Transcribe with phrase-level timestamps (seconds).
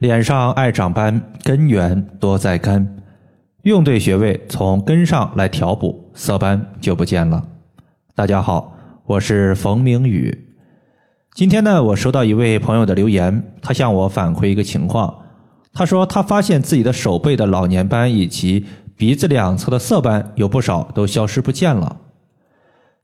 [0.00, 2.98] 脸上爱长斑，根源多在肝。
[3.62, 7.42] 用对穴位，从根上来调补，色斑就不见了。
[8.14, 10.54] 大家好，我是冯明宇。
[11.32, 15.22] 今天呢，我收到一位朋友的留言，他向我反馈一个情况。
[15.72, 18.66] 他说他发现自己的手背的老年斑以及
[18.98, 21.96] 鼻子两侧的色斑有不少都消失不见了。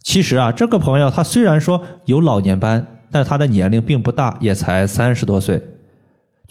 [0.02, 5.62] 其实啊，这个朋友他虽然说有老年斑，但他的年龄并不大，也才三十多岁。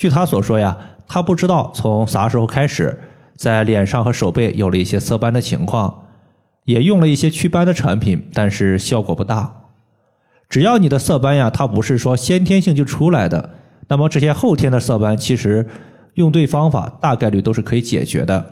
[0.02, 0.76] 据他所说呀，
[1.08, 3.00] 他不知道从啥时候开始，
[3.36, 6.08] 在脸上和手背有了一些色斑的情况，
[6.66, 9.68] 也用了一些祛斑的产品，但是效果不大。
[10.50, 13.52] 只要你的色斑呀，它不是说先天性就出来的，
[13.90, 15.68] 那么这些后天的色斑，其实
[16.16, 18.44] 用对方法，大概率都是可以解决的。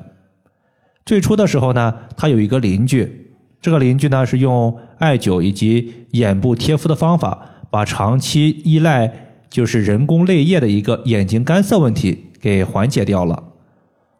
[1.04, 7.40] 最初的时候呢，他有一个邻居，这个邻居呢是用艾灸以及眼部贴敷的方法，
[7.72, 9.26] 把长期依赖。
[9.49, 13.44] 就是人工泪液的一个眼睛干涩问题给缓解掉了。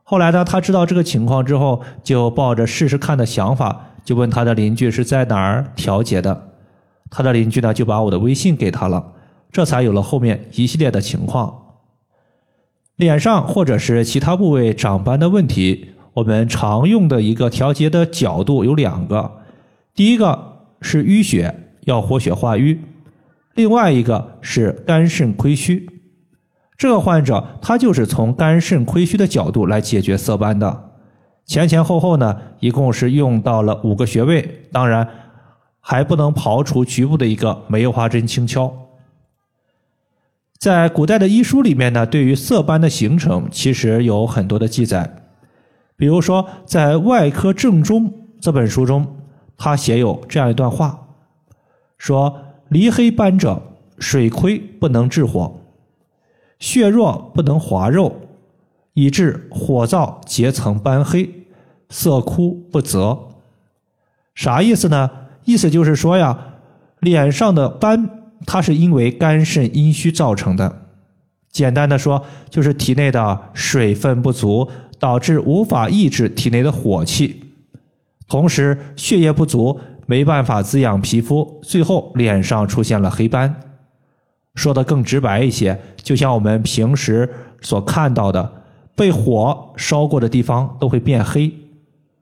[0.04, 6.50] 后来呢，他知道这个情况之后，就抱着试试看的想法，就问他的邻居是在哪儿调节的。
[7.12, 9.14] 他的邻居呢，就把我的微信给他了，
[9.52, 11.56] 这才有了后面一系列的情况。
[12.96, 19.32] 脸上或者是其他部位长斑的问题，我们常用的一个调节的角度有两个，
[19.94, 22.80] 第一个是淤血，要活血化瘀。
[23.56, 25.90] 另外一个是肝肾亏虚，
[26.78, 30.92] 这个患者他就是从肝肾亏虚的角度来解决色斑的。
[31.46, 35.06] 前前后后呢，一共是用到了五个穴位，当然
[35.82, 38.72] 还不能刨除局部的一个梅花针轻敲。
[40.58, 45.16] 在古代的医书里面呢，对于色斑的形成其实有很多的记载，
[45.98, 49.18] 比如说在《外科正中》这本书中，
[49.58, 51.08] 他写有这样一段话，
[51.98, 52.46] 说。
[52.70, 53.62] 离黑斑者，
[53.98, 55.60] 水亏不能治火，
[56.60, 58.22] 血弱不能滑肉，
[58.94, 61.30] 以致火燥结层斑黑，
[61.90, 63.18] 色枯不泽。
[64.36, 65.10] 啥意思呢？
[65.46, 66.38] 意思就是说呀，
[67.00, 68.10] 脸上的斑，
[68.46, 70.84] 它是因为肝肾阴虚造成的。
[71.52, 77.42] 简单的说，就是体内的水分不足，导致无法抑制体内的火气，
[78.28, 79.80] 同时血液不足。
[80.10, 83.54] 没办法滋养皮肤，最后脸上出现了黑斑。
[84.56, 87.30] 说的更直白一些，就像我们平时
[87.62, 88.52] 所看到的，
[88.96, 91.54] 被火烧过的地方都会变黑，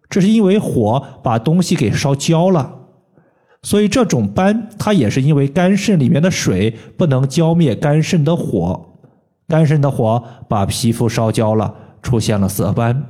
[0.09, 2.73] 这是因为火把东西给烧焦了。
[3.63, 8.97] 所以这种斑，它也是因为肝肾里面的水不能浇灭肝肾的火，
[9.47, 13.01] 肝肾的火把皮肤烧焦了，出现了色斑。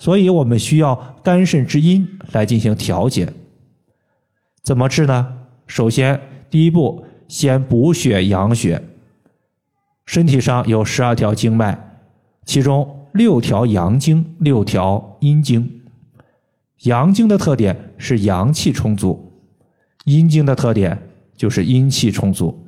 [0.00, 3.32] 所以我们需要肝肾之阴来进行调节。
[4.68, 5.26] 怎么治呢？
[5.66, 6.20] 首先，
[6.50, 8.82] 第一步，先补血养血。
[10.04, 12.02] 身体上有十二条经脉，
[12.44, 15.80] 其中六条阳经，六条阴经。
[16.82, 19.32] 阳经的特点是阳气充足，
[20.04, 20.98] 阴经的特点
[21.34, 22.66] 就是阴气充足。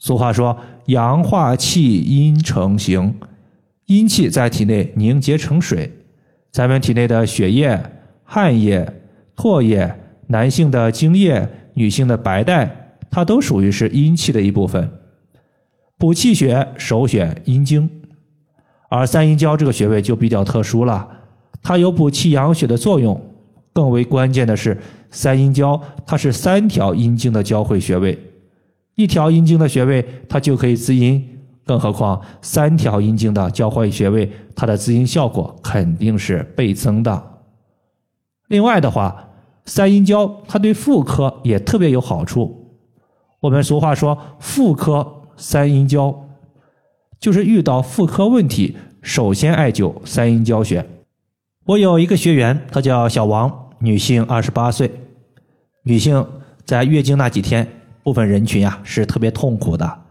[0.00, 3.14] 俗话说：“阳化气，阴成形。”
[3.86, 5.88] 阴气在体内凝结成水，
[6.50, 7.80] 咱们体内的血液、
[8.24, 8.92] 汗液、
[9.36, 10.00] 唾液。
[10.28, 14.90] 男性的精液，女性的白带，它都属于是阴气的一部分。
[15.96, 17.88] 补气血首选阴经，
[18.88, 21.08] 而三阴交这个穴位就比较特殊了，
[21.62, 23.18] 它有补气养血的作用。
[23.72, 24.76] 更为关键的是，
[25.10, 28.18] 三阴交它是三条阴经的交汇穴位，
[28.96, 31.24] 一条阴经的穴位它就可以滋阴，
[31.64, 37.22] 更何况三条阴经的交汇穴位，它的滋阴效果肯定是倍增的。
[38.48, 39.22] 另外的话。
[39.66, 42.78] 三阴交，它对妇科也特别有好处。
[43.40, 46.28] 我们俗话说，妇科三阴交，
[47.20, 50.88] 就是遇到妇科问题，首先艾灸三阴交穴。
[51.66, 54.90] 我有一个学员，她叫小王，女性，二十八岁。
[55.82, 56.24] 女性
[56.64, 57.66] 在月经那几天，
[58.02, 60.02] 部分人群呀是特别痛苦的。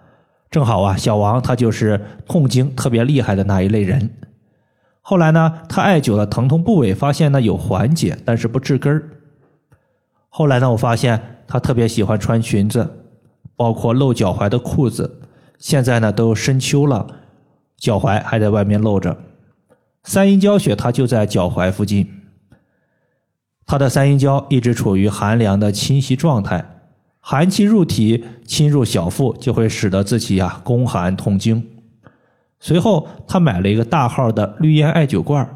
[0.52, 4.10] 正好啊，小王她就是痛经特别厉害的那一类人。
[5.02, 9.10] 后来呢，她艾灸了疼痛部位，发现呢有缓解，但是不治根儿。
[10.38, 13.06] 后来呢，我发现她特别喜欢穿裙子，
[13.56, 15.22] 包括露脚踝的裤子。
[15.58, 17.08] 现在呢，都深秋了，
[17.78, 19.18] 脚踝还在外面露着。
[20.04, 22.12] 三阴交穴它就在脚踝附近，
[23.66, 26.66] 她的三阴交一直处于寒凉的侵袭状态，
[27.22, 31.66] 寒气入体侵入小腹，就会使得自己呀宫寒痛经。
[32.60, 35.50] 随后，她买了一个大号的绿烟艾灸罐，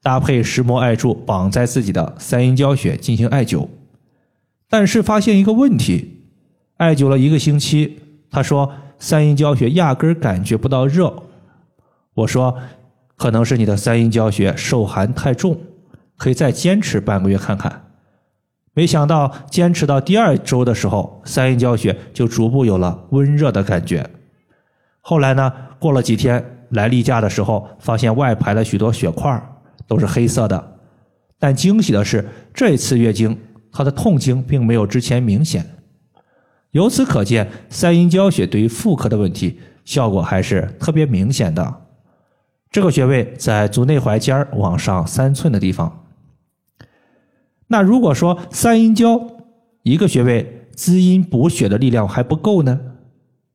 [0.00, 3.66] 搭配石磨艾柱，绑在自己的三阴交穴进行艾灸。
[4.76, 6.24] 但是发现一个问题，
[6.78, 7.96] 艾灸了一个星期，
[8.28, 11.22] 他说三阴交穴压根儿感觉不到热，
[12.14, 12.58] 我说，
[13.16, 15.56] 可能是你的三阴交穴受寒太重，
[16.16, 17.84] 可以再坚持半个月看看。
[18.72, 24.04] 没想到坚持到第二周的时候，三阴交穴就逐步有了温热的感觉。
[25.00, 29.40] 后来呢，过了几天来例假的时候，发现外排了许多血块，
[29.86, 30.78] 都是黑色的。
[31.38, 33.38] 但惊喜的是，这次月经
[33.74, 35.66] 他的痛经并没有之前明显。
[36.70, 41.82] 由此可见，三阴交穴对于妇科的问题效果还是特别明显的。
[42.70, 46.06] 这个穴位在足内踝尖往上三寸的地方。
[47.66, 49.20] 那如果说三阴交
[49.82, 52.80] 一个穴位滋阴补血的力量还不够呢，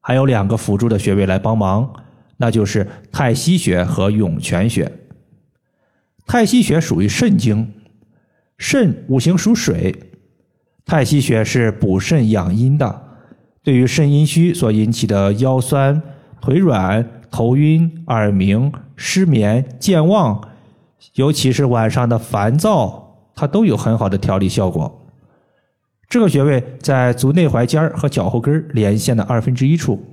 [0.01, 1.94] 还有两个辅助的穴位来帮忙，
[2.38, 4.92] 那就是太溪穴和涌泉穴。
[6.25, 7.74] 太溪穴属于肾经，
[8.57, 10.08] 肾五行属水，
[10.89, 13.03] 太溪穴是补肾养阴的，
[13.63, 16.01] 对于肾阴虚所引起的腰酸、
[16.41, 20.41] 腿软、头晕、耳鸣、失眠、健忘，
[21.13, 23.19] 尤其是晚上的烦躁。
[23.36, 25.07] 它都有很好的调理效果。
[26.09, 30.03] 这个穴位在足内踝尖和脚后跟连线的二分之一处，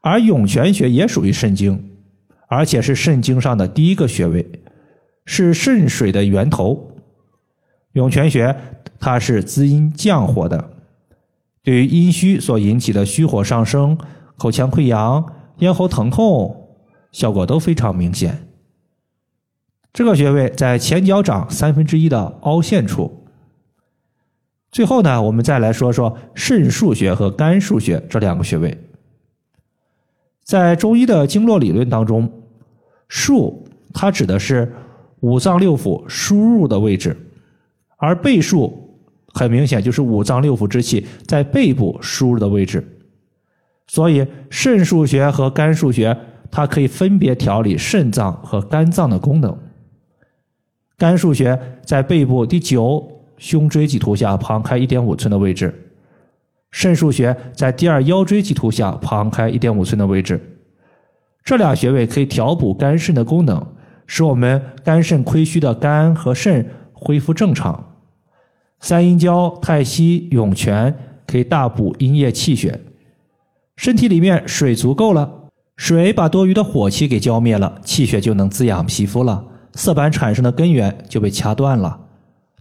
[0.00, 1.90] 而涌泉穴也属于肾经，
[2.48, 4.50] 而且是肾经上的第一个穴位，
[5.26, 6.89] 是肾水的源头。
[7.92, 8.56] 涌泉穴
[8.98, 10.70] 它是滋阴降火的，
[11.62, 13.98] 对于阴虚所引起的虚火上升、
[14.36, 15.24] 口腔溃疡、
[15.58, 16.68] 咽喉疼痛，
[17.10, 18.46] 效果都非常明显。
[19.92, 23.26] 这个穴位在前脚掌三分之一的凹陷处。
[24.70, 28.86] 最后呢，我们再来说说肾腧穴和肝腧穴这两个穴位。
[30.44, 32.30] 在中医的经络理论当中，
[33.08, 34.72] 腧它指的是
[35.20, 37.16] 五脏六腑输入的位置，
[38.00, 38.72] 而背腧
[39.28, 42.84] 很明显就是五脏六腑之气在背部输入的位置。
[43.86, 46.16] 所以，肾腧穴和肝腧穴
[46.50, 49.56] 它可以分别调理肾脏和肝脏的功能。
[50.96, 55.72] 肝腧穴在背部第九胸椎棘突下旁开一点五寸的位置，
[56.70, 60.40] 肾腧穴在第二腰椎棘突下旁开一点五寸的位置。
[61.42, 63.66] 这俩穴位可以调补肝肾的功能，
[64.06, 67.89] 使我们肝肾亏虚的肝和肾恢复正常。
[68.80, 70.94] 三阴交、太溪、涌泉
[71.26, 72.80] 可以大补阴液气血，
[73.76, 75.30] 身体里面水足够了，
[75.76, 79.44] 水把多余的火气给浇灭了，气血就能滋养皮肤了。
[79.74, 82.00] 色斑产生的根源就被掐断了，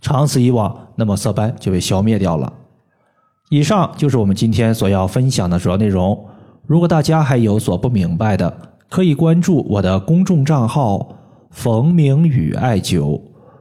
[0.01, 2.53] 长此以往，那么色斑就被消灭掉了。
[3.49, 6.25] 以上就是我们今天所要分享的主要内容。
[6.67, 8.55] 如果大家还有所不明白的，
[8.89, 11.15] 可以关注我的公众账号
[11.49, 13.19] “冯明宇艾灸”，